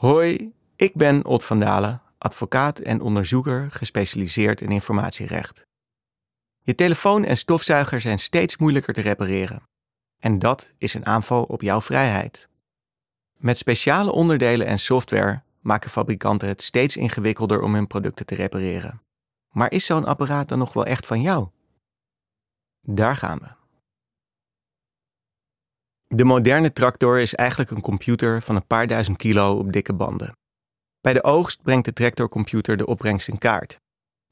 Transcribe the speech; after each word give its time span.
Hoi, 0.00 0.52
ik 0.76 0.94
ben 0.94 1.24
Ot 1.24 1.44
van 1.44 1.60
Dalen, 1.60 2.02
advocaat 2.18 2.78
en 2.78 3.00
onderzoeker 3.00 3.70
gespecialiseerd 3.70 4.60
in 4.60 4.70
informatierecht. 4.70 5.66
Je 6.60 6.74
telefoon 6.74 7.24
en 7.24 7.36
stofzuiger 7.36 8.00
zijn 8.00 8.18
steeds 8.18 8.56
moeilijker 8.56 8.94
te 8.94 9.00
repareren. 9.00 9.62
En 10.18 10.38
dat 10.38 10.70
is 10.78 10.94
een 10.94 11.06
aanval 11.06 11.42
op 11.42 11.62
jouw 11.62 11.80
vrijheid. 11.80 12.48
Met 13.36 13.58
speciale 13.58 14.12
onderdelen 14.12 14.66
en 14.66 14.78
software 14.78 15.42
maken 15.60 15.90
fabrikanten 15.90 16.48
het 16.48 16.62
steeds 16.62 16.96
ingewikkelder 16.96 17.62
om 17.62 17.74
hun 17.74 17.86
producten 17.86 18.26
te 18.26 18.34
repareren. 18.34 19.02
Maar 19.50 19.72
is 19.72 19.86
zo'n 19.86 20.06
apparaat 20.06 20.48
dan 20.48 20.58
nog 20.58 20.72
wel 20.72 20.86
echt 20.86 21.06
van 21.06 21.20
jou? 21.20 21.48
Daar 22.80 23.16
gaan 23.16 23.38
we. 23.38 23.59
De 26.14 26.24
moderne 26.24 26.72
tractor 26.72 27.20
is 27.20 27.34
eigenlijk 27.34 27.70
een 27.70 27.80
computer 27.80 28.42
van 28.42 28.56
een 28.56 28.66
paar 28.66 28.86
duizend 28.86 29.16
kilo 29.16 29.56
op 29.56 29.72
dikke 29.72 29.94
banden. 29.94 30.36
Bij 31.00 31.12
de 31.12 31.24
oogst 31.24 31.62
brengt 31.62 31.84
de 31.84 31.92
tractorcomputer 31.92 32.76
de 32.76 32.86
opbrengst 32.86 33.28
in 33.28 33.38
kaart. 33.38 33.78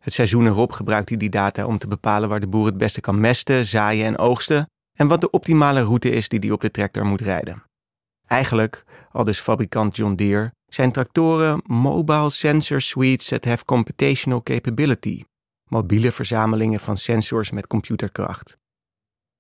Het 0.03 0.13
seizoen 0.13 0.47
erop 0.47 0.73
gebruikt 0.73 1.09
hij 1.09 1.19
die 1.19 1.31
data 1.31 1.67
om 1.67 1.79
te 1.79 1.87
bepalen 1.87 2.29
waar 2.29 2.41
de 2.41 2.49
boer 2.49 2.67
het 2.67 2.77
beste 2.77 3.01
kan 3.01 3.21
mesten, 3.21 3.67
zaaien 3.67 4.07
en 4.07 4.19
oogsten 4.19 4.71
en 4.97 5.09
wat 5.09 5.21
de 5.21 5.31
optimale 5.31 5.83
route 5.83 6.11
is 6.11 6.29
die 6.29 6.39
hij 6.39 6.51
op 6.51 6.61
de 6.61 6.71
tractor 6.71 7.07
moet 7.07 7.21
rijden. 7.21 7.63
Eigenlijk, 8.27 8.85
al 9.11 9.25
dus 9.25 9.41
fabrikant 9.41 9.97
John 9.97 10.15
Deere, 10.15 10.53
zijn 10.67 10.93
tractoren 10.93 11.61
mobile 11.67 12.31
sensor 12.31 12.81
suites 12.81 13.29
that 13.29 13.45
have 13.45 13.65
computational 13.65 14.43
capability, 14.43 15.25
mobiele 15.65 16.13
verzamelingen 16.13 16.81
van 16.81 16.97
sensors 16.97 17.51
met 17.51 17.67
computerkracht. 17.67 18.58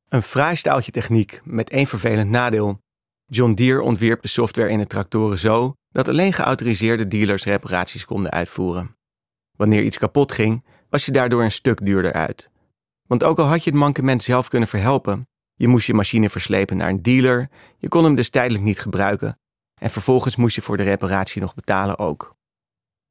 Een 0.09 0.23
fraai 0.23 0.57
staaltje 0.57 0.93
techniek 0.93 1.41
met 1.45 1.71
één 1.71 1.87
vervelend 1.87 2.31
nadeel. 2.31 2.81
John 3.27 3.53
Deere 3.53 3.83
ontwierp 3.83 4.23
de 4.23 4.29
software 4.29 4.71
in 4.71 4.79
de 4.79 4.87
tractoren 4.87 5.39
zo 5.39 5.75
dat 5.89 6.09
alleen 6.09 6.33
geautoriseerde 6.33 7.09
dealers 7.09 7.45
reparaties 7.45 8.05
konden 8.05 8.31
uitvoeren. 8.31 8.97
Wanneer 9.57 9.83
iets 9.83 9.99
kapot 9.99 10.33
ging, 10.33 10.65
was 10.91 11.05
je 11.05 11.13
daardoor 11.13 11.43
een 11.43 11.51
stuk 11.51 11.85
duurder 11.87 12.13
uit. 12.13 12.51
Want 13.07 13.25
ook 13.25 13.39
al 13.39 13.47
had 13.47 13.65
je 13.65 13.71
het 13.71 13.79
mankement 13.79 14.23
zelf 14.23 14.49
kunnen 14.49 14.69
verhelpen, 14.69 15.29
je 15.55 15.69
moest 15.69 15.87
je 15.87 15.95
machine 15.95 16.31
verslepen 16.31 16.77
naar 16.77 16.89
een 16.89 17.03
dealer, 17.03 17.49
je 17.79 17.89
kon 17.89 18.05
hem 18.05 18.15
dus 18.15 18.31
tijdelijk 18.31 18.65
niet 18.65 18.81
gebruiken 18.81 19.39
en 19.81 19.91
vervolgens 19.91 20.37
moest 20.37 20.55
je 20.55 20.63
voor 20.63 20.77
de 20.77 20.83
reparatie 20.83 21.41
nog 21.41 21.55
betalen 21.55 21.99
ook. 21.99 22.37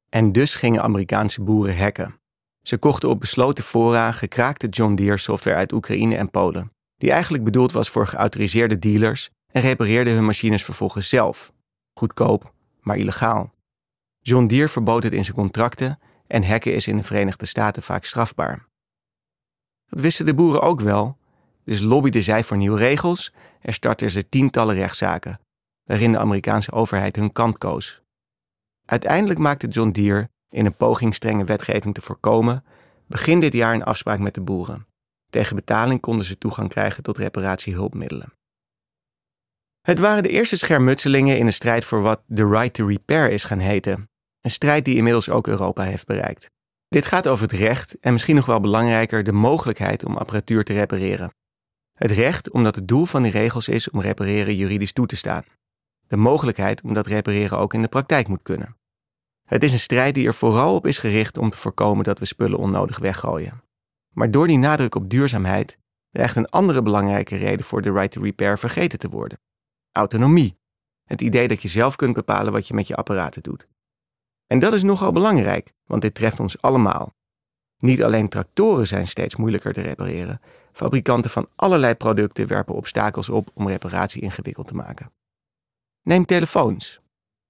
En 0.08 0.32
dus 0.32 0.54
gingen 0.54 0.82
Amerikaanse 0.82 1.42
boeren 1.42 1.78
hacken. 1.78 2.20
Ze 2.62 2.78
kochten 2.78 3.08
op 3.08 3.20
besloten 3.20 3.64
fora 3.64 4.12
gekraakte 4.12 4.68
John 4.68 4.94
Deere 4.94 5.18
software 5.18 5.56
uit 5.56 5.72
Oekraïne 5.72 6.16
en 6.16 6.30
Polen, 6.30 6.72
die 6.98 7.10
eigenlijk 7.10 7.44
bedoeld 7.44 7.72
was 7.72 7.88
voor 7.88 8.06
geautoriseerde 8.06 8.78
dealers 8.78 9.30
en 9.52 9.60
repareerden 9.60 10.14
hun 10.14 10.24
machines 10.24 10.64
vervolgens 10.64 11.08
zelf. 11.08 11.52
Goedkoop, 11.98 12.52
maar 12.80 12.96
illegaal. 12.96 13.54
John 14.18 14.46
Deere 14.46 14.68
verbood 14.68 15.02
het 15.02 15.12
in 15.12 15.24
zijn 15.24 15.36
contracten 15.36 15.98
en 16.26 16.44
hacken 16.44 16.74
is 16.74 16.86
in 16.86 16.96
de 16.96 17.02
Verenigde 17.02 17.46
Staten 17.46 17.82
vaak 17.82 18.04
strafbaar. 18.04 18.66
Dat 19.86 20.00
wisten 20.00 20.26
de 20.26 20.34
boeren 20.34 20.62
ook 20.62 20.80
wel, 20.80 21.18
dus 21.64 21.80
lobbyden 21.80 22.22
zij 22.22 22.44
voor 22.44 22.56
nieuwe 22.56 22.78
regels 22.78 23.32
en 23.60 23.72
startten 23.72 24.10
ze 24.10 24.28
tientallen 24.28 24.74
rechtszaken, 24.74 25.40
waarin 25.84 26.12
de 26.12 26.18
Amerikaanse 26.18 26.72
overheid 26.72 27.16
hun 27.16 27.32
kant 27.32 27.58
koos. 27.58 28.02
Uiteindelijk 28.84 29.38
maakte 29.38 29.66
John 29.66 29.90
Deere, 29.90 30.28
in 30.48 30.66
een 30.66 30.76
poging 30.76 31.14
strenge 31.14 31.44
wetgeving 31.44 31.94
te 31.94 32.02
voorkomen, 32.02 32.64
begin 33.06 33.40
dit 33.40 33.52
jaar 33.52 33.74
een 33.74 33.84
afspraak 33.84 34.18
met 34.18 34.34
de 34.34 34.40
boeren. 34.40 34.86
Tegen 35.30 35.56
betaling 35.56 36.00
konden 36.00 36.24
ze 36.24 36.38
toegang 36.38 36.68
krijgen 36.68 37.02
tot 37.02 37.16
reparatiehulpmiddelen. 37.16 38.32
Het 39.80 39.98
waren 39.98 40.22
de 40.22 40.28
eerste 40.28 40.56
schermutselingen 40.56 41.38
in 41.38 41.46
de 41.46 41.52
strijd 41.52 41.84
voor 41.84 42.02
wat 42.02 42.22
the 42.34 42.48
right 42.48 42.74
to 42.74 42.86
repair 42.86 43.30
is 43.30 43.44
gaan 43.44 43.58
heten, 43.58 44.10
een 44.40 44.50
strijd 44.50 44.84
die 44.84 44.96
inmiddels 44.96 45.28
ook 45.28 45.46
Europa 45.46 45.82
heeft 45.82 46.06
bereikt. 46.06 46.50
Dit 46.88 47.06
gaat 47.06 47.26
over 47.26 47.42
het 47.42 47.52
recht 47.52 47.98
en 47.98 48.12
misschien 48.12 48.34
nog 48.34 48.46
wel 48.46 48.60
belangrijker 48.60 49.24
de 49.24 49.32
mogelijkheid 49.32 50.04
om 50.04 50.16
apparatuur 50.16 50.64
te 50.64 50.72
repareren. 50.72 51.34
Het 51.92 52.10
recht 52.10 52.50
omdat 52.50 52.74
het 52.74 52.88
doel 52.88 53.04
van 53.04 53.22
die 53.22 53.32
regels 53.32 53.68
is 53.68 53.90
om 53.90 54.00
repareren 54.00 54.56
juridisch 54.56 54.92
toe 54.92 55.06
te 55.06 55.16
staan. 55.16 55.44
De 56.06 56.16
mogelijkheid 56.16 56.82
om 56.82 56.94
dat 56.94 57.06
repareren 57.06 57.58
ook 57.58 57.74
in 57.74 57.82
de 57.82 57.88
praktijk 57.88 58.28
moet 58.28 58.42
kunnen. 58.42 58.76
Het 59.44 59.62
is 59.62 59.72
een 59.72 59.78
strijd 59.78 60.14
die 60.14 60.26
er 60.26 60.34
vooral 60.34 60.74
op 60.74 60.86
is 60.86 60.98
gericht 60.98 61.38
om 61.38 61.50
te 61.50 61.56
voorkomen 61.56 62.04
dat 62.04 62.18
we 62.18 62.24
spullen 62.24 62.58
onnodig 62.58 62.98
weggooien. 62.98 63.62
Maar 64.14 64.30
door 64.30 64.46
die 64.46 64.58
nadruk 64.58 64.94
op 64.94 65.10
duurzaamheid 65.10 65.78
dreigt 66.10 66.36
een 66.36 66.48
andere 66.48 66.82
belangrijke 66.82 67.36
reden 67.36 67.64
voor 67.64 67.82
de 67.82 67.92
right 67.92 68.10
to 68.10 68.22
repair 68.22 68.58
vergeten 68.58 68.98
te 68.98 69.08
worden. 69.08 69.40
Autonomie. 69.92 70.58
Het 71.04 71.20
idee 71.20 71.48
dat 71.48 71.62
je 71.62 71.68
zelf 71.68 71.96
kunt 71.96 72.14
bepalen 72.14 72.52
wat 72.52 72.68
je 72.68 72.74
met 72.74 72.86
je 72.86 72.96
apparaten 72.96 73.42
doet. 73.42 73.68
En 74.46 74.58
dat 74.58 74.72
is 74.72 74.82
nogal 74.82 75.12
belangrijk, 75.12 75.72
want 75.84 76.02
dit 76.02 76.14
treft 76.14 76.40
ons 76.40 76.62
allemaal. 76.62 77.16
Niet 77.78 78.02
alleen 78.02 78.28
tractoren 78.28 78.86
zijn 78.86 79.08
steeds 79.08 79.36
moeilijker 79.36 79.72
te 79.72 79.80
repareren, 79.80 80.40
fabrikanten 80.72 81.30
van 81.30 81.48
allerlei 81.56 81.94
producten 81.94 82.46
werpen 82.46 82.74
obstakels 82.74 83.28
op 83.28 83.50
om 83.54 83.68
reparatie 83.68 84.22
ingewikkeld 84.22 84.66
te 84.66 84.74
maken. 84.74 85.12
Neem 86.02 86.24
telefoons. 86.24 87.00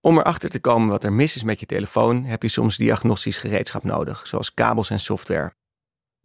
Om 0.00 0.18
erachter 0.18 0.50
te 0.50 0.60
komen 0.60 0.88
wat 0.88 1.04
er 1.04 1.12
mis 1.12 1.36
is 1.36 1.42
met 1.42 1.60
je 1.60 1.66
telefoon, 1.66 2.24
heb 2.24 2.42
je 2.42 2.48
soms 2.48 2.76
diagnostisch 2.76 3.38
gereedschap 3.38 3.84
nodig, 3.84 4.26
zoals 4.26 4.54
kabels 4.54 4.90
en 4.90 5.00
software. 5.00 5.54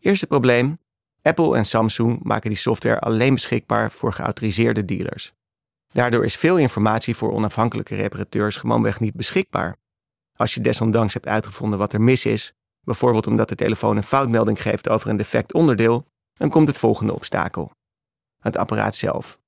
Eerste 0.04 0.28
probleem: 0.28 0.80
Apple 1.22 1.56
en 1.56 1.66
Samsung 1.66 2.24
maken 2.24 2.50
die 2.50 2.58
software 2.58 3.00
alleen 3.00 3.34
beschikbaar 3.34 3.92
voor 3.92 4.14
geautoriseerde 4.14 4.86
dealers. 4.86 5.34
Daardoor 5.94 6.26
is 6.26 6.36
veel 6.36 6.58
informatie 6.58 7.16
voor 7.16 7.32
onafhankelijke 7.32 7.96
reparateurs 7.96 8.56
gewoonweg 8.56 9.00
niet 9.00 9.14
beschikbaar. 9.14 9.78
Als 10.36 10.54
je 10.54 10.62
desondanks 10.62 11.14
hebt 11.14 11.28
uitgevonden 11.28 11.80
wat 11.80 11.94
er 11.94 12.02
mis 12.02 12.26
is, 12.26 12.54
bijvoorbeeld 12.82 13.28
omdat 13.28 13.50
de 13.50 13.56
telefoon 13.56 13.98
een 13.98 14.04
foutmelding 14.04 14.62
geeft 14.62 14.90
over 14.90 15.10
een 15.10 15.18
defect 15.18 15.54
onderdeel, 15.54 16.06
dan 16.34 16.50
komt 16.50 16.68
het 16.68 16.78
volgende 16.78 17.14
obstakel: 17.14 17.72
het 18.40 18.58
apparaat 18.58 18.96
zelf. 18.96 19.40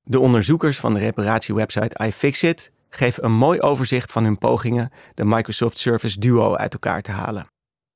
De 0.00 0.20
onderzoekers 0.20 0.78
van 0.78 0.94
de 0.94 1.00
reparatiewebsite 1.00 2.04
iFixit 2.04 2.72
geven 2.88 3.24
een 3.24 3.32
mooi 3.32 3.60
overzicht 3.60 4.12
van 4.12 4.24
hun 4.24 4.38
pogingen 4.38 4.92
de 5.14 5.24
Microsoft 5.24 5.78
Surface 5.78 6.18
Duo 6.18 6.54
uit 6.54 6.72
elkaar 6.72 7.02
te 7.02 7.10
halen. 7.10 7.46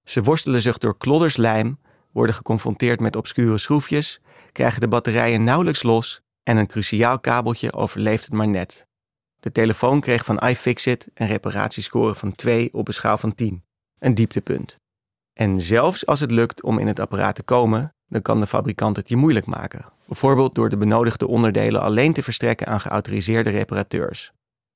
Ze 0.05 0.23
worstelen 0.23 0.63
zich 0.63 0.79
door 0.79 0.97
klodders 0.97 1.37
lijm, 1.37 1.79
worden 2.17 2.35
geconfronteerd 2.35 3.01
met 3.01 3.17
obscure 3.17 3.59
schroefjes, 3.59 4.21
krijgen 4.53 4.81
de 4.81 4.89
batterijen 4.89 5.45
nauwelijks 5.45 5.83
los 5.83 6.21
en 6.43 6.57
een 6.57 6.67
cruciaal 6.67 7.21
kabeltje 7.21 7.73
overleeft 7.73 8.25
het 8.25 8.33
maar 8.33 8.49
net. 8.49 8.87
De 9.41 9.53
telefoon 9.53 10.01
kreeg 10.01 10.25
van 10.25 10.39
iFixit 10.39 11.09
een 11.15 11.27
reparatiescore 11.27 12.15
van 12.15 12.35
2 12.35 12.69
op 12.73 12.89
een 12.89 12.95
schaal 12.95 13.19
van 13.19 13.35
10, 13.35 13.65
een 13.99 14.15
dieptepunt. 14.15 14.77
En 15.33 15.61
zelfs 15.61 16.07
als 16.07 16.21
het 16.21 16.31
lukt 16.31 16.63
om 16.63 16.79
in 16.79 16.87
het 16.87 17.01
apparaat 17.01 17.35
te 17.35 17.43
komen, 17.43 17.95
dan 18.09 18.23
kan 18.23 18.41
de 18.41 18.47
fabrikant 18.47 18.97
het 18.97 19.09
je 19.09 19.17
moeilijk 19.17 19.47
maken. 19.47 19.85
Bijvoorbeeld 20.07 20.55
door 20.55 20.69
de 20.69 20.77
benodigde 20.77 21.27
onderdelen 21.27 21.81
alleen 21.81 22.13
te 22.13 22.23
verstrekken 22.23 22.67
aan 22.67 22.81
geautoriseerde 22.81 23.51
reparateurs. 23.51 24.33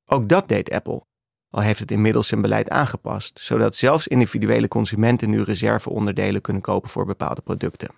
Ook 0.06 0.28
dat 0.28 0.48
deed 0.48 0.70
Apple, 0.70 1.04
al 1.50 1.62
heeft 1.62 1.80
het 1.80 1.90
inmiddels 1.90 2.28
zijn 2.28 2.40
beleid 2.40 2.68
aangepast, 2.68 3.40
zodat 3.40 3.74
zelfs 3.74 4.08
individuele 4.08 4.68
consumenten 4.68 5.30
nu 5.30 5.42
reserveonderdelen 5.42 6.40
kunnen 6.40 6.62
kopen 6.62 6.90
voor 6.90 7.06
bepaalde 7.06 7.40
producten. 7.40 7.94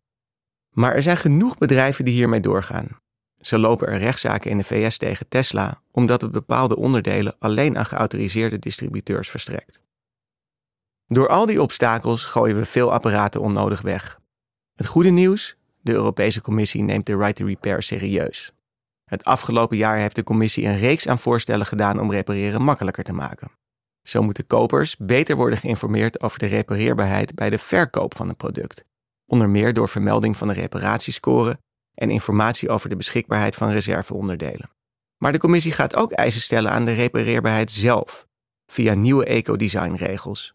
Maar 0.70 0.94
er 0.94 1.02
zijn 1.02 1.16
genoeg 1.16 1.58
bedrijven 1.58 2.04
die 2.04 2.14
hiermee 2.14 2.40
doorgaan. 2.40 3.00
Zo 3.40 3.58
lopen 3.58 3.88
er 3.88 3.98
rechtszaken 3.98 4.50
in 4.50 4.58
de 4.58 4.64
VS 4.64 4.96
tegen 4.96 5.28
Tesla 5.28 5.82
omdat 5.90 6.20
het 6.20 6.30
bepaalde 6.30 6.76
onderdelen 6.76 7.34
alleen 7.38 7.78
aan 7.78 7.86
geautoriseerde 7.86 8.58
distributeurs 8.58 9.30
verstrekt. 9.30 9.82
Door 11.06 11.28
al 11.28 11.46
die 11.46 11.62
obstakels 11.62 12.24
gooien 12.24 12.56
we 12.56 12.64
veel 12.64 12.92
apparaten 12.92 13.40
onnodig 13.40 13.80
weg. 13.80 14.20
Het 14.74 14.86
goede 14.86 15.10
nieuws? 15.10 15.56
De 15.80 15.92
Europese 15.92 16.40
Commissie 16.40 16.82
neemt 16.82 17.06
de 17.06 17.16
Right 17.16 17.36
to 17.36 17.46
Repair 17.46 17.82
serieus. 17.82 18.52
Het 19.12 19.24
afgelopen 19.24 19.76
jaar 19.76 19.98
heeft 19.98 20.16
de 20.16 20.22
Commissie 20.22 20.66
een 20.66 20.78
reeks 20.78 21.08
aan 21.08 21.18
voorstellen 21.18 21.66
gedaan 21.66 22.00
om 22.00 22.10
repareren 22.10 22.62
makkelijker 22.62 23.04
te 23.04 23.12
maken. 23.12 23.50
Zo 24.02 24.22
moeten 24.22 24.46
kopers 24.46 24.96
beter 24.96 25.36
worden 25.36 25.58
geïnformeerd 25.58 26.20
over 26.20 26.38
de 26.38 26.46
repareerbaarheid 26.46 27.34
bij 27.34 27.50
de 27.50 27.58
verkoop 27.58 28.16
van 28.16 28.28
een 28.28 28.36
product, 28.36 28.84
onder 29.26 29.48
meer 29.48 29.72
door 29.72 29.88
vermelding 29.88 30.36
van 30.36 30.48
de 30.48 30.54
reparatiescore 30.54 31.58
en 31.94 32.10
informatie 32.10 32.68
over 32.68 32.88
de 32.88 32.96
beschikbaarheid 32.96 33.54
van 33.54 33.70
reserveonderdelen. 33.70 34.70
Maar 35.16 35.32
de 35.32 35.38
commissie 35.38 35.72
gaat 35.72 35.94
ook 35.94 36.12
eisen 36.12 36.40
stellen 36.40 36.70
aan 36.70 36.84
de 36.84 36.92
repareerbaarheid 36.92 37.72
zelf, 37.72 38.26
via 38.66 38.94
nieuwe 38.94 39.24
ecodesignregels. 39.24 40.54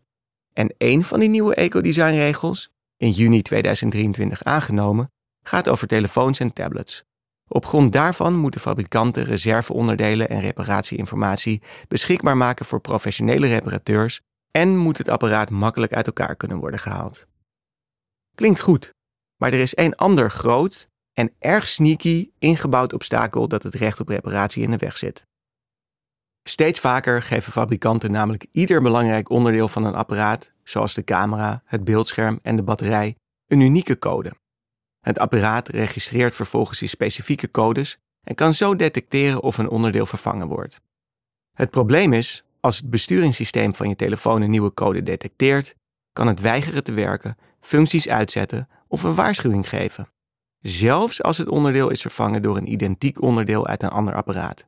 En 0.54 0.74
een 0.78 1.04
van 1.04 1.20
die 1.20 1.30
nieuwe 1.30 1.56
ecodesignregels, 1.56 2.70
in 2.96 3.12
juni 3.12 3.42
2023 3.42 4.44
aangenomen, 4.44 5.12
gaat 5.44 5.70
over 5.70 5.88
telefoons 5.88 6.40
en 6.40 6.54
tablets. 6.54 7.06
Op 7.48 7.66
grond 7.66 7.94
daarvan 7.94 8.36
moeten 8.36 8.62
fabrikanten 8.62 9.24
reserveonderdelen 9.24 10.30
en 10.30 10.42
reparatieinformatie 10.42 11.62
beschikbaar 11.88 12.38
maken 12.38 12.66
voor 12.66 12.82
professionele 12.82 13.48
reparateurs 13.48 14.22
en 14.52 14.78
moet 14.78 14.98
het 14.98 15.10
apparaat 15.10 15.50
makkelijk 15.50 15.94
uit 15.94 16.06
elkaar 16.08 16.36
kunnen 16.36 16.58
worden 16.58 16.80
gehaald. 16.80 17.26
Klinkt 18.36 18.60
goed, 18.60 18.94
maar 19.38 19.54
er 19.54 19.60
is 19.60 19.76
één 19.76 19.96
ander 19.96 20.32
groot 20.32 20.88
en 21.14 21.34
erg 21.40 21.68
sneaky 21.68 22.30
ingebouwd 22.40 22.94
obstakel 22.94 23.48
dat 23.48 23.64
het 23.64 23.76
recht 23.76 24.00
op 24.00 24.08
reparatie 24.08 24.64
in 24.64 24.72
de 24.72 24.78
weg 24.78 24.98
zit. 24.98 25.26
Steeds 26.44 26.80
vaker 26.80 27.22
geven 27.22 27.52
fabrikanten 27.52 28.12
namelijk 28.12 28.46
ieder 28.52 28.82
belangrijk 28.82 29.30
onderdeel 29.30 29.68
van 29.68 29.86
een 29.86 29.96
apparaat, 29.96 30.52
zoals 30.64 30.94
de 30.94 31.04
camera, 31.04 31.62
het 31.66 31.84
beeldscherm 31.84 32.40
en 32.42 32.56
de 32.56 32.64
batterij, 32.64 33.16
een 33.48 33.60
unieke 33.60 33.98
code. 33.98 34.34
Het 35.08 35.20
apparaat 35.20 35.68
registreert 35.68 36.36
vervolgens 36.36 36.80
die 36.80 36.88
specifieke 36.88 37.52
codes 37.52 37.98
en 38.24 38.36
kan 38.36 38.54
zo 38.54 38.76
detecteren 38.76 39.42
of 39.42 39.58
een 39.58 39.70
onderdeel 39.70 40.06
vervangen 40.06 40.48
wordt. 40.48 40.82
Het 41.54 41.70
probleem 41.70 42.14
is, 42.14 42.44
als 42.60 42.78
het 42.78 42.90
besturingssysteem 42.90 43.74
van 43.74 43.90
je 43.90 43.96
telefoon 43.96 44.42
een 44.42 44.50
nieuwe 44.50 44.74
code 44.74 45.04
detecteert, 45.04 45.76
kan 46.14 46.28
het 46.28 46.40
weigeren 46.40 46.84
te 46.84 46.94
werken, 46.94 47.38
functies 47.60 48.10
uitzetten 48.10 48.70
of 48.88 49.04
een 49.04 49.16
waarschuwing 49.16 49.70
geven. 49.70 50.10
Zelfs 50.60 51.24
als 51.24 51.38
het 51.38 51.48
onderdeel 51.48 51.90
is 51.90 52.02
vervangen 52.02 52.42
door 52.42 52.58
een 52.58 52.72
identiek 52.72 53.22
onderdeel 53.22 53.68
uit 53.68 53.84
een 53.84 53.90
ander 53.90 54.16
apparaat. 54.16 54.68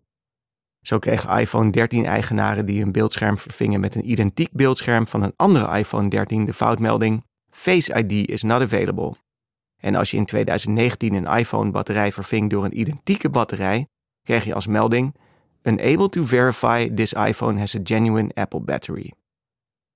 Zo 0.81 0.99
kregen 0.99 1.39
iPhone 1.39 1.71
13-eigenaren 1.71 2.65
die 2.65 2.81
hun 2.81 2.91
beeldscherm 2.91 3.37
vervingen 3.37 3.79
met 3.79 3.95
een 3.95 4.09
identiek 4.09 4.51
beeldscherm 4.51 5.07
van 5.07 5.23
een 5.23 5.33
andere 5.35 5.77
iPhone 5.77 6.09
13 6.09 6.45
de 6.45 6.53
foutmelding 6.53 7.23
Face 7.49 7.93
ID 7.93 8.29
is 8.29 8.41
not 8.43 8.61
available. 8.61 9.15
En 9.79 9.95
als 9.95 10.11
je 10.11 10.17
in 10.17 10.25
2019 10.25 11.13
een 11.13 11.37
iPhone-batterij 11.37 12.11
verving 12.11 12.49
door 12.49 12.65
een 12.65 12.79
identieke 12.79 13.29
batterij, 13.29 13.87
kreeg 14.23 14.43
je 14.43 14.53
als 14.53 14.67
melding 14.67 15.15
Unable 15.63 16.09
to 16.09 16.25
verify 16.25 16.89
this 16.93 17.13
iPhone 17.13 17.59
has 17.59 17.75
a 17.75 17.79
genuine 17.83 18.31
Apple 18.33 18.59
battery. 18.59 19.13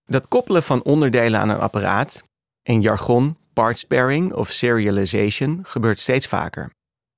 Dat 0.05 0.27
koppelen 0.27 0.63
van 0.63 0.83
onderdelen 0.83 1.39
aan 1.39 1.49
een 1.49 1.59
apparaat, 1.59 2.23
in 2.61 2.81
jargon 2.81 3.37
parts 3.53 3.83
pairing 3.83 4.33
of 4.33 4.49
serialization, 4.49 5.59
gebeurt 5.63 5.99
steeds 5.99 6.27
vaker. 6.27 6.73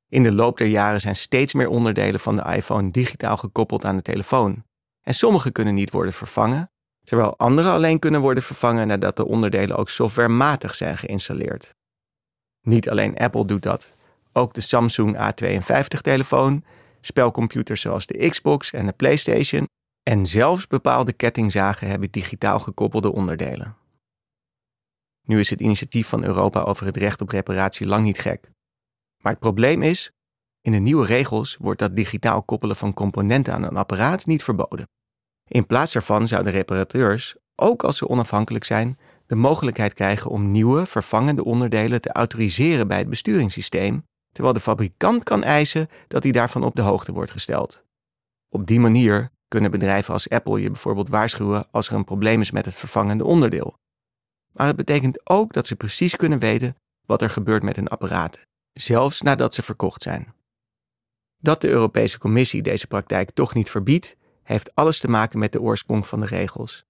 In 0.10 0.24
de 0.24 0.32
loop 0.32 0.58
der 0.58 0.68
jaren 0.68 1.02
zijn 1.02 1.16
steeds 1.16 1.54
meer 1.54 1.70
onderdelen 1.70 2.20
van 2.20 2.36
de 2.36 2.44
iPhone 2.56 2.92
digitaal 2.92 3.38
gekoppeld 3.38 3.86
aan 3.86 3.96
de 3.96 4.02
telefoon. 4.02 4.64
En 5.02 5.14
sommige 5.14 5.52
kunnen 5.52 5.74
niet 5.74 5.92
worden 5.92 6.14
vervangen, 6.14 6.72
terwijl 7.04 7.38
andere 7.38 7.70
alleen 7.70 8.00
kunnen 8.00 8.22
worden 8.22 8.44
vervangen 8.44 8.88
nadat 8.88 9.16
de 9.16 9.26
onderdelen 9.26 9.78
ook 9.78 9.90
softwarematig 9.90 10.76
zijn 10.76 10.98
geïnstalleerd. 10.98 11.75
Niet 12.66 12.90
alleen 12.90 13.18
Apple 13.18 13.46
doet 13.46 13.64
dat, 13.64 13.96
ook 14.32 14.54
de 14.54 14.62
Samsung 14.62 15.18
A52-telefoon, 15.18 16.64
spelcomputers 17.02 17.82
zoals 17.82 18.06
de 18.06 18.30
Xbox 18.30 18.72
en 18.72 18.86
de 18.86 18.92
PlayStation 18.92 19.68
en 20.04 20.26
zelfs 20.26 20.68
bepaalde 20.68 21.14
kettingzagen 21.14 21.88
hebben 21.88 22.12
digitaal 22.12 22.60
gekoppelde 22.60 23.12
onderdelen. 23.12 23.76
Nu 25.28 25.40
is 25.40 25.50
het 25.50 25.60
initiatief 25.60 26.08
van 26.08 26.24
Europa 26.24 26.62
over 26.62 26.86
het 26.86 26.98
recht 26.98 27.22
op 27.22 27.30
reparatie 27.30 27.88
lang 27.88 28.04
niet 28.04 28.20
gek. 28.20 28.50
Maar 29.24 29.32
het 29.32 29.42
probleem 29.42 29.82
is, 29.82 30.12
in 30.62 30.72
de 30.72 30.78
nieuwe 30.78 31.06
regels 31.06 31.58
wordt 31.60 31.80
dat 31.80 31.96
digitaal 31.96 32.44
koppelen 32.44 32.76
van 32.76 32.94
componenten 32.94 33.54
aan 33.54 33.64
een 33.64 33.78
apparaat 33.78 34.26
niet 34.26 34.44
verboden. 34.44 34.88
In 35.48 35.66
plaats 35.66 35.94
daarvan 35.94 36.28
zouden 36.28 36.52
reparateurs, 36.52 37.36
ook 37.56 37.84
als 37.84 37.98
ze 37.98 38.08
onafhankelijk 38.08 38.64
zijn, 38.64 39.00
de 39.28 39.36
mogelijkheid 39.36 39.94
krijgen 39.94 40.32
om 40.32 40.52
nieuwe, 40.52 40.86
vervangende 40.86 41.44
onderdelen 41.44 42.02
te 42.02 42.12
autoriseren 42.12 42.88
bij 42.88 42.98
het 42.98 43.10
besturingssysteem, 43.10 44.06
terwijl 44.32 44.54
de 44.54 44.62
fabrikant 44.62 45.24
kan 45.24 45.44
eisen 45.44 45.90
dat 46.08 46.24
hij 46.24 46.32
daarvan 46.32 46.64
op 46.64 46.76
de 46.76 46.82
hoogte 46.82 47.14
wordt 47.14 47.32
gesteld. 47.32 47.84
Op 48.50 48.68
die 48.68 48.80
manier 48.80 49.32
kunnen 49.48 49.72
bedrijven 49.72 50.14
als 50.14 50.30
Apple 50.30 50.62
je 50.62 50.72
bijvoorbeeld 50.72 51.10
waarschuwen 51.10 51.68
als 51.72 51.88
er 51.90 51.96
een 51.96 52.04
probleem 52.04 52.42
is 52.42 52.52
met 52.52 52.66
het 52.66 52.76
vervangende 52.76 53.26
onderdeel. 53.26 53.78
Maar 54.52 54.68
het 54.68 54.76
betekent 54.76 55.30
ook 55.30 55.54
dat 55.54 55.68
ze 55.68 55.76
precies 55.76 56.16
kunnen 56.16 56.40
weten 56.40 56.76
wat 57.06 57.22
er 57.22 57.30
gebeurt 57.30 57.64
met 57.64 57.76
hun 57.76 57.88
apparaten, 57.88 58.42
zelfs 58.74 59.22
nadat 59.22 59.54
ze 59.54 59.64
verkocht 59.64 60.02
zijn. 60.02 60.34
Dat 61.38 61.62
de 61.62 61.70
Europese 61.70 62.18
Commissie 62.18 62.62
deze 62.62 62.88
praktijk 62.88 63.32
toch 63.32 63.54
niet 63.54 63.70
verbiedt, 63.70 64.16
heeft 64.44 64.76
alles 64.76 65.00
te 65.00 65.10
maken 65.10 65.40
met 65.40 65.52
de 65.52 65.62
oorsprong 65.62 66.08
van 66.08 66.20
de 66.20 66.28
regels. 66.28 66.86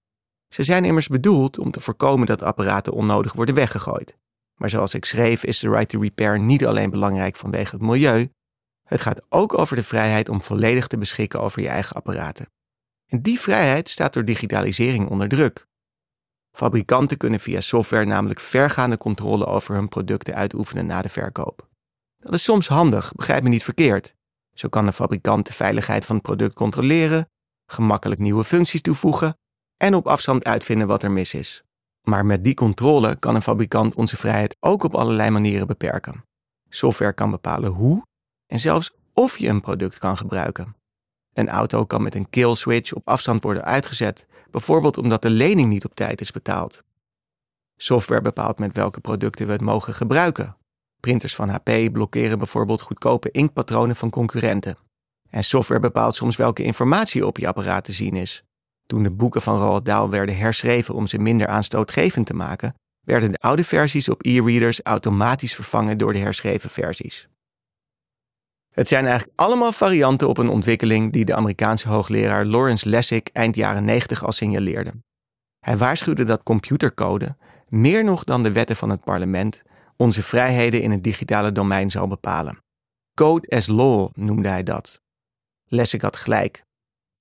Ze 0.48 0.64
zijn 0.64 0.84
immers 0.84 1.08
bedoeld 1.08 1.58
om 1.58 1.70
te 1.70 1.80
voorkomen 1.80 2.26
dat 2.26 2.42
apparaten 2.42 2.92
onnodig 2.92 3.32
worden 3.32 3.54
weggegooid. 3.54 4.16
Maar 4.54 4.70
zoals 4.70 4.94
ik 4.94 5.04
schreef, 5.04 5.44
is 5.44 5.58
de 5.58 5.68
right 5.68 5.88
to 5.88 6.00
repair 6.00 6.40
niet 6.40 6.66
alleen 6.66 6.90
belangrijk 6.90 7.36
vanwege 7.36 7.74
het 7.74 7.84
milieu. 7.84 8.30
Het 8.82 9.00
gaat 9.00 9.22
ook 9.28 9.58
over 9.58 9.76
de 9.76 9.84
vrijheid 9.84 10.28
om 10.28 10.42
volledig 10.42 10.86
te 10.86 10.98
beschikken 10.98 11.40
over 11.40 11.62
je 11.62 11.68
eigen 11.68 11.96
apparaten. 11.96 12.48
En 13.06 13.22
die 13.22 13.40
vrijheid 13.40 13.88
staat 13.88 14.12
door 14.12 14.24
digitalisering 14.24 15.08
onder 15.08 15.28
druk. 15.28 15.66
Fabrikanten 16.56 17.16
kunnen 17.16 17.40
via 17.40 17.60
software 17.60 18.04
namelijk 18.04 18.40
vergaande 18.40 18.96
controle 18.96 19.46
over 19.46 19.74
hun 19.74 19.88
producten 19.88 20.34
uitoefenen 20.34 20.86
na 20.86 21.02
de 21.02 21.08
verkoop. 21.08 21.68
Dat 22.18 22.32
is 22.32 22.42
soms 22.42 22.68
handig, 22.68 23.12
begrijp 23.12 23.42
me 23.42 23.48
niet 23.48 23.64
verkeerd. 23.64 24.14
Zo 24.52 24.68
kan 24.68 24.86
de 24.86 24.92
fabrikant 24.92 25.46
de 25.46 25.52
veiligheid 25.52 26.04
van 26.04 26.14
het 26.16 26.24
product 26.24 26.54
controleren, 26.54 27.30
gemakkelijk 27.66 28.20
nieuwe 28.20 28.44
functies 28.44 28.80
toevoegen 28.80 29.36
en 29.76 29.94
op 29.94 30.06
afstand 30.06 30.44
uitvinden 30.44 30.86
wat 30.86 31.02
er 31.02 31.10
mis 31.10 31.34
is. 31.34 31.64
Maar 32.02 32.26
met 32.26 32.44
die 32.44 32.54
controle 32.54 33.16
kan 33.16 33.34
een 33.34 33.42
fabrikant 33.42 33.94
onze 33.94 34.16
vrijheid 34.16 34.56
ook 34.60 34.82
op 34.82 34.94
allerlei 34.94 35.30
manieren 35.30 35.66
beperken. 35.66 36.24
Software 36.68 37.12
kan 37.12 37.30
bepalen 37.30 37.70
hoe 37.70 38.06
en 38.46 38.60
zelfs 38.60 38.90
of 39.12 39.38
je 39.38 39.48
een 39.48 39.60
product 39.60 39.98
kan 39.98 40.16
gebruiken. 40.16 40.76
Een 41.32 41.48
auto 41.48 41.84
kan 41.84 42.02
met 42.02 42.14
een 42.14 42.30
kill 42.30 42.54
switch 42.54 42.92
op 42.92 43.08
afstand 43.08 43.42
worden 43.42 43.64
uitgezet, 43.64 44.26
bijvoorbeeld 44.50 44.98
omdat 44.98 45.22
de 45.22 45.30
lening 45.30 45.68
niet 45.68 45.84
op 45.84 45.94
tijd 45.94 46.20
is 46.20 46.30
betaald. 46.30 46.82
Software 47.76 48.20
bepaalt 48.20 48.58
met 48.58 48.76
welke 48.76 49.00
producten 49.00 49.46
we 49.46 49.52
het 49.52 49.60
mogen 49.60 49.94
gebruiken. 49.94 50.56
Printers 51.00 51.34
van 51.34 51.48
HP 51.48 51.92
blokkeren 51.92 52.38
bijvoorbeeld 52.38 52.80
goedkope 52.80 53.30
inkpatronen 53.30 53.96
van 53.96 54.10
concurrenten. 54.10 54.76
En 55.30 55.44
software 55.44 55.80
bepaalt 55.80 56.14
soms 56.14 56.36
welke 56.36 56.62
informatie 56.62 57.26
op 57.26 57.38
je 57.38 57.48
apparaat 57.48 57.84
te 57.84 57.92
zien 57.92 58.14
is. 58.14 58.44
Toen 58.86 59.02
de 59.02 59.10
boeken 59.10 59.42
van 59.42 59.58
Roald 59.58 59.84
Dahl 59.84 60.10
werden 60.10 60.36
herschreven 60.36 60.94
om 60.94 61.06
ze 61.06 61.18
minder 61.18 61.46
aanstootgevend 61.46 62.26
te 62.26 62.34
maken, 62.34 62.74
werden 63.00 63.32
de 63.32 63.38
oude 63.38 63.64
versies 63.64 64.08
op 64.08 64.24
e-readers 64.24 64.82
automatisch 64.82 65.54
vervangen 65.54 65.98
door 65.98 66.12
de 66.12 66.18
herschreven 66.18 66.70
versies. 66.70 67.28
Het 68.72 68.88
zijn 68.88 69.06
eigenlijk 69.06 69.40
allemaal 69.40 69.72
varianten 69.72 70.28
op 70.28 70.38
een 70.38 70.48
ontwikkeling 70.48 71.12
die 71.12 71.24
de 71.24 71.34
Amerikaanse 71.34 71.88
hoogleraar 71.88 72.44
Lawrence 72.44 72.88
Lessig 72.88 73.22
eind 73.22 73.54
jaren 73.54 73.84
90 73.84 74.24
al 74.24 74.32
signaleerde. 74.32 74.92
Hij 75.58 75.76
waarschuwde 75.76 76.24
dat 76.24 76.42
computercode, 76.42 77.36
meer 77.68 78.04
nog 78.04 78.24
dan 78.24 78.42
de 78.42 78.52
wetten 78.52 78.76
van 78.76 78.90
het 78.90 79.04
parlement, 79.04 79.62
onze 79.96 80.22
vrijheden 80.22 80.82
in 80.82 80.90
het 80.90 81.04
digitale 81.04 81.52
domein 81.52 81.90
zal 81.90 82.08
bepalen. 82.08 82.58
Code 83.14 83.48
as 83.48 83.66
law 83.66 84.10
noemde 84.12 84.48
hij 84.48 84.62
dat. 84.62 85.00
Lessig 85.64 86.02
had 86.02 86.16
gelijk. 86.16 86.65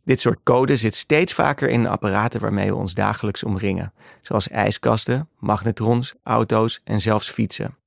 Dit 0.06 0.20
soort 0.20 0.40
code 0.44 0.78
zit 0.78 0.96
steeds 0.96 1.34
vaker 1.34 1.70
in 1.70 1.82
de 1.82 1.90
apparaten 1.90 2.40
waarmee 2.40 2.68
we 2.68 2.76
ons 2.76 2.94
dagelijks 2.94 3.44
omringen, 3.44 3.94
zoals 4.22 4.50
ijskasten, 4.50 5.30
magnetrons, 5.40 6.14
auto's 6.24 6.82
en 6.84 7.02
zelfs 7.02 7.30
fietsen. 7.30 7.78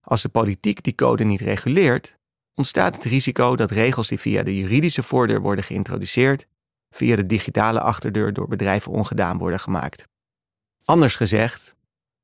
Als 0.00 0.22
de 0.22 0.28
politiek 0.28 0.82
die 0.82 0.94
code 0.94 1.24
niet 1.24 1.40
reguleert, 1.40 2.16
ontstaat 2.54 2.94
het 2.94 3.04
risico 3.04 3.56
dat 3.56 3.70
regels 3.70 4.08
die 4.08 4.20
via 4.20 4.42
de 4.42 4.58
juridische 4.58 5.02
voordeur 5.02 5.40
worden 5.40 5.64
geïntroduceerd, 5.64 6.46
via 6.90 7.16
de 7.16 7.26
digitale 7.26 7.80
achterdeur 7.80 8.32
door 8.32 8.48
bedrijven 8.48 8.92
ongedaan 8.92 9.38
worden 9.38 9.60
gemaakt. 9.60 10.08
Anders 10.84 11.16
gezegd, 11.16 11.76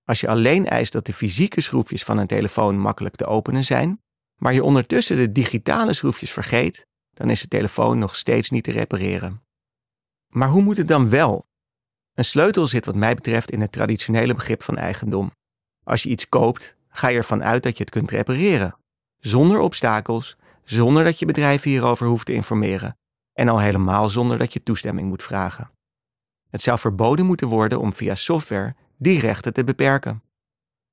als 0.05 0.21
je 0.21 0.29
alleen 0.29 0.67
eist 0.67 0.93
dat 0.93 1.07
de 1.07 1.13
fysieke 1.13 1.61
schroefjes 1.61 2.05
van 2.05 2.19
een 2.19 2.27
telefoon 2.27 2.79
makkelijk 2.79 3.17
te 3.17 3.27
openen 3.27 3.65
zijn, 3.65 4.01
maar 4.37 4.55
je 4.55 4.65
ondertussen 4.65 5.17
de 5.17 5.33
digitale 5.33 5.93
schroefjes 5.93 6.31
vergeet, 6.31 6.87
dan 7.21 7.31
is 7.31 7.41
de 7.41 7.49
telefoon 7.49 7.99
nog 7.99 8.17
steeds 8.17 8.51
niet 8.51 8.65
te 8.65 8.71
repareren. 8.71 9.43
Maar 10.29 10.49
hoe 10.49 10.63
moet 10.63 10.77
het 10.77 10.89
dan 10.89 11.11
wel? 11.11 11.45
Een 12.15 12.25
sleutel 12.25 12.67
zit 12.67 12.85
wat 12.87 12.95
mij 12.95 13.15
betreft 13.15 13.51
in 13.51 13.61
het 13.61 13.73
traditionele 13.73 14.35
begrip 14.35 14.63
van 14.63 14.77
eigendom. 14.77 15.33
Als 15.85 16.03
je 16.03 16.09
iets 16.09 16.29
koopt, 16.29 16.77
ga 16.89 17.09
je 17.09 17.17
ervan 17.17 17.43
uit 17.43 17.63
dat 17.63 17.77
je 17.77 17.83
het 17.83 17.93
kunt 17.93 18.11
repareren. 18.11 18.77
Zonder 19.19 19.59
obstakels, 19.59 20.37
zonder 20.65 21.05
dat 21.05 21.19
je 21.19 21.27
bedrijven 21.27 21.71
hierover 21.71 22.07
hoeft 22.07 22.27
te 22.27 22.33
informeren 22.33 22.97
en 23.33 23.49
al 23.49 23.61
helemaal 23.61 24.09
zonder 24.09 24.39
dat 24.39 24.53
je 24.53 24.63
toestemming 24.63 25.09
moet 25.09 25.23
vragen. 25.23 25.71
Het 26.51 26.63
zou 26.63 26.79
verboden 26.79 27.27
moeten 27.27 27.49
worden 27.49 27.81
om 27.81 27.93
via 27.93 28.15
software 28.15 28.75
die 28.97 29.21
rechten 29.21 29.53
te 29.53 29.65
beperken. 29.65 30.23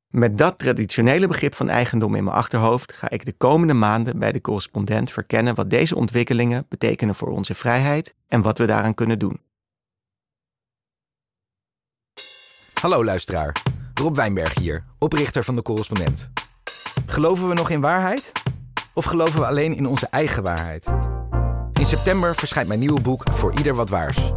Met 0.08 0.38
dat 0.38 0.60
traditionele 0.60 1.28
begrip 1.28 1.56
van 1.56 1.70
eigendom 1.70 2.16
in 2.16 2.24
mijn 2.24 2.36
achterhoofd 2.36 2.94
ga 2.94 3.10
ik 3.10 3.26
de 3.26 3.34
komende 3.34 3.74
maanden 3.74 4.20
bij 4.20 4.32
de 4.32 4.42
correspondent 4.42 5.12
verkennen 5.12 5.56
wat 5.56 5.70
deze 5.70 5.96
ontwikkelingen 5.96 6.66
betekenen 6.70 7.16
voor 7.16 7.28
onze 7.28 7.56
vrijheid 7.56 8.14
en 8.28 8.42
wat 8.42 8.58
we 8.58 8.66
daaraan 8.66 8.94
kunnen 8.94 9.20
doen. 9.20 9.42
Hallo 12.82 13.04
luisteraar, 13.04 13.64
Rob 13.94 14.16
Wijnberg 14.16 14.54
hier, 14.54 14.84
oprichter 14.98 15.44
van 15.44 15.56
de 15.56 15.62
correspondent. 15.62 16.30
Geloven 17.06 17.48
we 17.48 17.54
nog 17.54 17.70
in 17.70 17.82
waarheid? 17.82 18.32
Of 18.94 19.06
geloven 19.06 19.40
we 19.40 19.46
alleen 19.46 19.76
in 19.76 19.88
onze 19.88 20.08
eigen 20.08 20.44
waarheid? 20.44 20.88
In 21.74 21.86
september 21.86 22.36
verschijnt 22.36 22.68
mijn 22.68 22.80
nieuwe 22.80 23.02
boek 23.02 23.24
Voor 23.32 23.58
Ieder 23.58 23.76
Wat 23.76 23.90
Waars. 23.90 24.32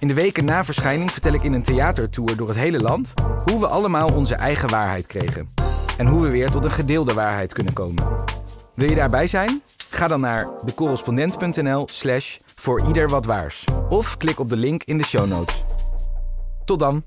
In 0.00 0.08
de 0.08 0.14
weken 0.14 0.44
na 0.44 0.64
verschijning 0.64 1.10
vertel 1.10 1.32
ik 1.32 1.42
in 1.42 1.52
een 1.52 1.62
theatertour 1.62 2.36
door 2.36 2.48
het 2.48 2.56
hele 2.56 2.80
land 2.80 3.14
hoe 3.44 3.60
we 3.60 3.66
allemaal 3.66 4.12
onze 4.14 4.34
eigen 4.34 4.70
waarheid 4.70 5.06
kregen. 5.06 5.48
En 5.96 6.06
hoe 6.06 6.22
we 6.22 6.28
weer 6.28 6.50
tot 6.50 6.64
een 6.64 6.70
gedeelde 6.70 7.14
waarheid 7.14 7.52
kunnen 7.52 7.72
komen. 7.72 8.04
Wil 8.74 8.88
je 8.88 8.94
daarbij 8.94 9.26
zijn? 9.26 9.62
Ga 9.90 10.08
dan 10.08 10.20
naar 10.20 10.48
decorrespondent.nl 10.64 11.88
slash 11.90 12.38
voor 12.54 12.86
ieder 12.86 13.08
wat 13.08 13.24
waars. 13.24 13.64
Of 13.88 14.16
klik 14.16 14.40
op 14.40 14.48
de 14.48 14.56
link 14.56 14.82
in 14.82 14.98
de 14.98 15.04
show 15.04 15.28
notes. 15.28 15.64
Tot 16.64 16.78
dan! 16.78 17.04